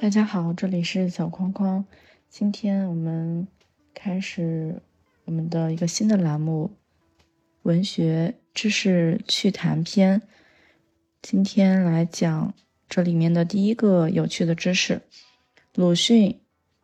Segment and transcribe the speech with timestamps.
[0.00, 1.84] 大家好，这里是小框框。
[2.28, 3.46] 今天我们
[3.94, 4.82] 开始
[5.24, 6.72] 我们的一个新的栏目——
[7.62, 10.20] 文学知识趣谈篇。
[11.22, 12.52] 今天来讲
[12.88, 15.00] 这里面的第一个有趣的知识：
[15.74, 16.38] 鲁迅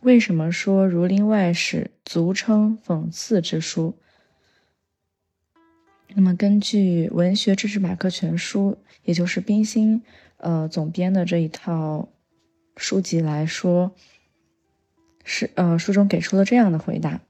[0.00, 3.96] 为什么说《儒林外史》俗称讽刺之书？
[6.16, 10.02] 那么，根据《文学知识百科全书》，也就是冰心
[10.38, 12.08] 呃总编的这一套。
[12.76, 13.92] 书籍来说，
[15.22, 17.20] 是呃，书中给出了这样的回答：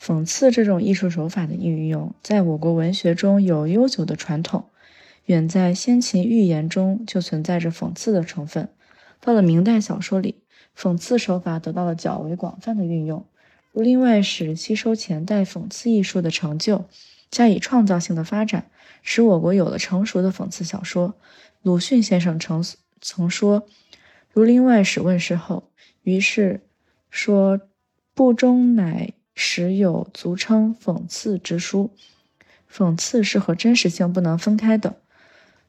[0.00, 4.66] 讽刺这种艺术手法的运用，在我国文学中有悠久的传统，
[5.26, 8.68] 远在先秦寓言中就存在着讽刺的成分。
[9.20, 10.42] 到了明代小说里，
[10.78, 13.20] 讽刺手法得到了较为广泛的运用。
[13.72, 16.84] 《儒林外史》吸收前代讽刺艺术的成就，
[17.28, 18.70] 加以创造性的发展，
[19.02, 21.14] 使我国有了成熟的讽刺小说。
[21.62, 22.64] 鲁迅先生曾
[23.00, 23.62] 曾说。
[24.34, 25.70] 《儒林外史》问世后，
[26.02, 26.60] 于是
[27.08, 27.60] 说
[28.14, 31.92] 部中乃时有俗称讽刺之书。
[32.68, 34.96] 讽刺是和真实性不能分开的。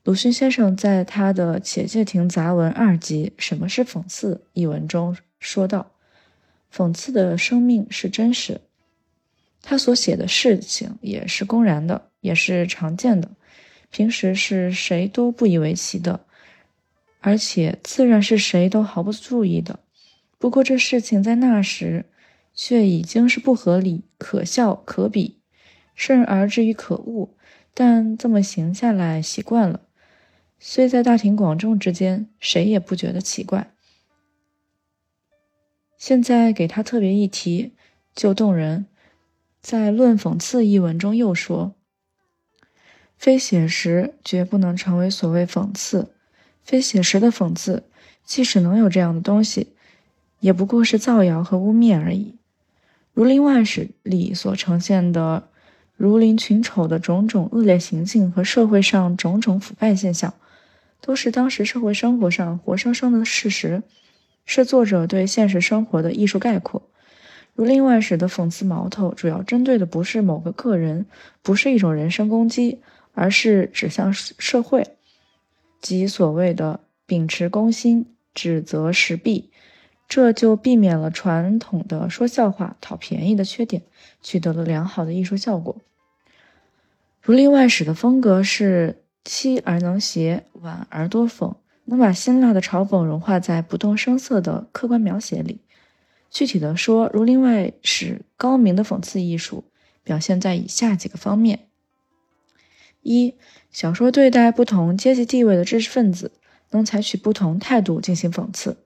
[0.04, 5.92] 鲁迅先生在他的《且介亭杂文二集《什么是讽刺》一文中说道
[6.76, 8.60] ：“讽刺的生命是真实，
[9.62, 13.30] 他所写的事情也是公然的，也是常见的，
[13.92, 16.22] 平时是谁都不以为奇的。”
[17.26, 19.80] 而且自然是谁都毫不注意的。
[20.38, 22.06] 不过这事情在那时，
[22.54, 25.38] 却已经是不合理、可笑、可鄙，
[25.96, 27.36] 甚而至于可恶。
[27.74, 29.82] 但这么行下来，习惯了，
[30.60, 33.74] 虽在大庭广众之间，谁也不觉得奇怪。
[35.98, 37.74] 现在给他特别一提，
[38.14, 38.86] 就动人。
[39.62, 41.74] 在《论讽刺》一文中又说
[43.18, 46.12] ：“非写实，绝不能成为所谓讽刺。”
[46.66, 47.84] 非写实的讽刺，
[48.26, 49.68] 即使能有这样的东西，
[50.40, 52.32] 也不过是造谣和污蔑而已。
[53.14, 55.48] 《儒林外史》里所呈现的
[55.96, 60.34] 儒林群丑的种种恶劣行径和社会上种种腐败现象，
[61.00, 63.84] 都是当时社会生活上活生生的事实，
[64.46, 66.82] 是作者对现实生活的艺术概括。
[67.54, 71.06] 《儒林外史》的讽刺矛头，主要针对的不是某个个人，
[71.42, 72.80] 不是一种人身攻击，
[73.14, 74.86] 而是指向社会。
[75.86, 79.52] 即所谓的秉持公心，指责时弊，
[80.08, 83.84] 这就避免了传统的说笑话、讨便宜的缺点，
[84.20, 85.76] 取得了良好的艺术效果。
[87.22, 91.54] 《儒林外史》的风格是凄而能谐，婉而多讽，
[91.84, 95.62] 能把辛辣的嘲讽融化在不动声色的客观描写里。
[96.32, 99.66] 具体的说，《儒林外史》高明的讽刺艺术
[100.04, 101.65] 表现在以下几个方面。
[103.08, 103.36] 一、
[103.72, 106.32] 小说对待不同阶级地位的知识分子，
[106.72, 108.78] 能采取不同态度进行讽刺，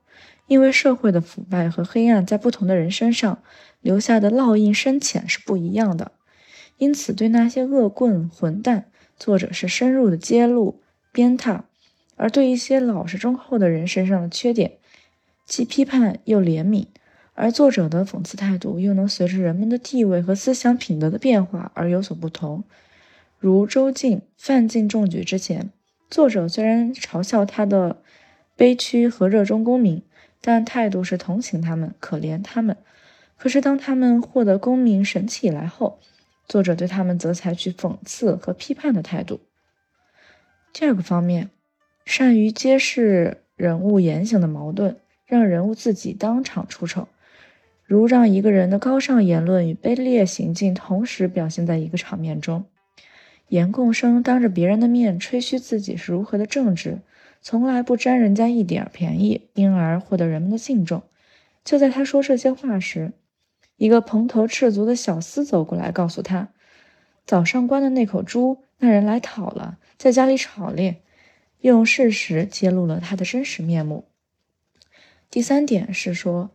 [0.47, 3.41] 因为社会的腐败和黑暗在不同的人身上
[3.79, 6.11] 留下的烙印深浅是不一样的，
[6.77, 8.87] 因此对那些恶棍混蛋，
[9.17, 10.81] 作者是深入的揭露
[11.13, 11.61] 鞭挞；
[12.17, 14.73] 而对一些老实忠厚的人身上的缺点，
[15.45, 16.87] 既批判又怜悯，
[17.35, 22.65] 而作者的讽刺态度又能随着人们的地位和思想品德的变化而有所不同。
[23.39, 25.69] 如周进、范进中举之前，
[26.09, 28.01] 作者虽然嘲笑他的
[28.57, 30.01] 悲屈和热衷功名，
[30.41, 32.75] 但态度是同情他们、可怜他们。
[33.37, 35.99] 可是当他们获得功名神器以来后，
[36.49, 39.39] 作者对他们则采取讽刺和批判的态度。
[40.73, 41.49] 第二个方面，
[42.03, 47.07] 善于揭示人物言行的矛盾，让人物自己当场出丑，
[47.85, 52.65] 如让一个人的高尚言论与卑劣行径同时表现在一个场面中。
[53.49, 56.99] 严共生当着别人的面吹嘘自己是如何的正直，
[57.41, 61.03] 从来不占人家一点便宜，因而获得人们的敬重。
[61.65, 63.11] 就在他说这些话时，
[63.77, 66.49] 一个蓬头赤足的小厮走过来，告诉他，
[67.25, 71.01] 早上关的那口猪，那人来讨了，在家里炒猎，
[71.61, 74.05] 用事实揭露了他的真实面目。
[75.29, 76.51] 第三点是说，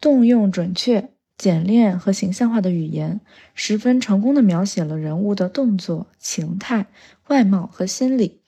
[0.00, 1.08] 动用准确。
[1.36, 3.20] 简练和形象化的语言，
[3.54, 6.86] 十分成功的描写了人物的动作、情态、
[7.28, 8.40] 外貌和心理。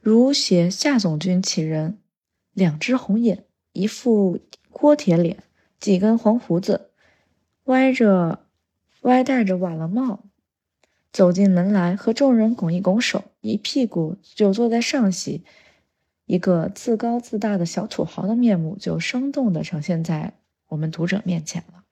[0.00, 1.98] 如写夏总军其人，
[2.52, 4.40] 两只红眼，一副
[4.70, 5.42] 锅铁脸，
[5.78, 6.90] 几根黄胡子，
[7.64, 8.40] 歪着
[9.02, 10.24] 歪戴着瓦楞帽，
[11.12, 15.44] 走进门来和众人拱一拱手，一屁股就坐在上席，
[16.26, 20.34] 一个自高自大的小土豪的面目就生动的呈现在。
[20.70, 21.84] 我们读者面前了，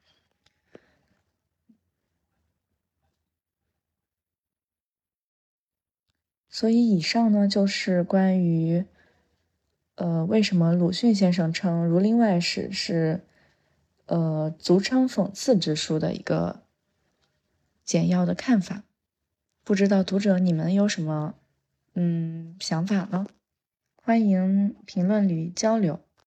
[6.49, 8.85] 所以以上呢就是关于
[9.97, 13.25] 呃，为什么鲁迅先生称《儒林外史》是
[14.07, 16.63] 呃俗称讽刺之书的一个
[17.85, 18.85] 简要的看法？
[19.65, 21.35] 不知道读者你们有什么
[21.95, 23.27] 嗯想法呢？
[23.97, 26.08] 欢迎评论里交流。